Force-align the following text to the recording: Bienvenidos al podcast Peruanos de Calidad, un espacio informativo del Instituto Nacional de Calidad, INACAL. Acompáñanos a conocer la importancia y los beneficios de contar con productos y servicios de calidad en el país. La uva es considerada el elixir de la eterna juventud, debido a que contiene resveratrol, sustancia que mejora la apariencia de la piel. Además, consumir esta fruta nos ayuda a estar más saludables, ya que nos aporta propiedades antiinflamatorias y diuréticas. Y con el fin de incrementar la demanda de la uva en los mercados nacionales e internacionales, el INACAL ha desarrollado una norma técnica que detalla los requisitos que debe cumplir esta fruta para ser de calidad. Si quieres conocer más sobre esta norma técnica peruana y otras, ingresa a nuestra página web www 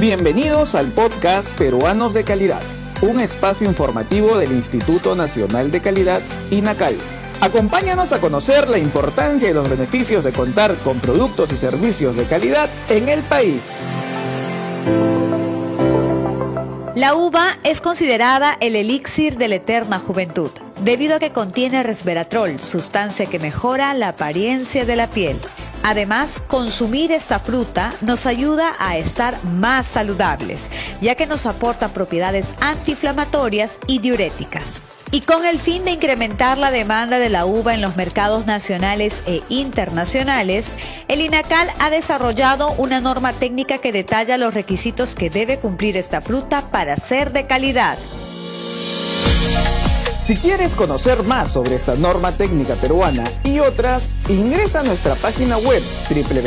Bienvenidos 0.00 0.76
al 0.76 0.92
podcast 0.92 1.58
Peruanos 1.58 2.14
de 2.14 2.22
Calidad, 2.22 2.62
un 3.02 3.18
espacio 3.18 3.66
informativo 3.66 4.38
del 4.38 4.52
Instituto 4.52 5.16
Nacional 5.16 5.72
de 5.72 5.80
Calidad, 5.80 6.20
INACAL. 6.52 6.94
Acompáñanos 7.40 8.12
a 8.12 8.20
conocer 8.20 8.70
la 8.70 8.78
importancia 8.78 9.50
y 9.50 9.52
los 9.52 9.68
beneficios 9.68 10.22
de 10.22 10.32
contar 10.32 10.76
con 10.84 11.00
productos 11.00 11.52
y 11.52 11.56
servicios 11.56 12.14
de 12.14 12.26
calidad 12.26 12.70
en 12.88 13.08
el 13.08 13.22
país. 13.22 13.78
La 16.94 17.16
uva 17.16 17.58
es 17.64 17.80
considerada 17.80 18.56
el 18.60 18.76
elixir 18.76 19.36
de 19.36 19.48
la 19.48 19.56
eterna 19.56 19.98
juventud, 19.98 20.52
debido 20.84 21.16
a 21.16 21.18
que 21.18 21.32
contiene 21.32 21.82
resveratrol, 21.82 22.60
sustancia 22.60 23.26
que 23.26 23.40
mejora 23.40 23.92
la 23.94 24.10
apariencia 24.10 24.84
de 24.84 24.94
la 24.94 25.08
piel. 25.08 25.38
Además, 25.82 26.42
consumir 26.46 27.12
esta 27.12 27.38
fruta 27.38 27.92
nos 28.00 28.26
ayuda 28.26 28.74
a 28.78 28.96
estar 28.96 29.42
más 29.44 29.86
saludables, 29.86 30.68
ya 31.00 31.14
que 31.14 31.26
nos 31.26 31.46
aporta 31.46 31.88
propiedades 31.88 32.52
antiinflamatorias 32.60 33.78
y 33.86 33.98
diuréticas. 34.00 34.82
Y 35.10 35.22
con 35.22 35.46
el 35.46 35.58
fin 35.58 35.86
de 35.86 35.92
incrementar 35.92 36.58
la 36.58 36.70
demanda 36.70 37.18
de 37.18 37.30
la 37.30 37.46
uva 37.46 37.72
en 37.72 37.80
los 37.80 37.96
mercados 37.96 38.44
nacionales 38.44 39.22
e 39.26 39.42
internacionales, 39.48 40.74
el 41.08 41.22
INACAL 41.22 41.68
ha 41.78 41.88
desarrollado 41.88 42.72
una 42.72 43.00
norma 43.00 43.32
técnica 43.32 43.78
que 43.78 43.90
detalla 43.90 44.36
los 44.36 44.52
requisitos 44.52 45.14
que 45.14 45.30
debe 45.30 45.56
cumplir 45.56 45.96
esta 45.96 46.20
fruta 46.20 46.70
para 46.70 46.96
ser 46.96 47.32
de 47.32 47.46
calidad. 47.46 47.96
Si 50.28 50.36
quieres 50.36 50.76
conocer 50.76 51.22
más 51.22 51.50
sobre 51.50 51.74
esta 51.74 51.94
norma 51.94 52.32
técnica 52.32 52.74
peruana 52.74 53.24
y 53.44 53.60
otras, 53.60 54.14
ingresa 54.28 54.80
a 54.80 54.82
nuestra 54.82 55.14
página 55.14 55.56
web 55.56 55.82
www 56.10 56.46